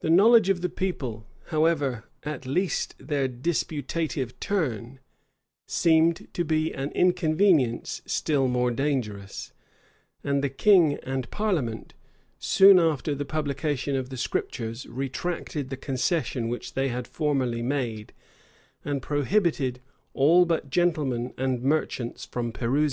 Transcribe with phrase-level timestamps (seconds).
[0.00, 4.98] The knowledge of the people, however, at least their disputative turn,
[5.68, 9.52] seemed to be an inconvenience still more dangerous;
[10.24, 11.94] and the king and parliament,[]
[12.40, 18.12] soon after the publication of the Scriptures retracted the concession which they had formerly made;
[18.84, 19.80] and prohibited
[20.14, 22.92] all but gentlemen and merchants from perusing them[].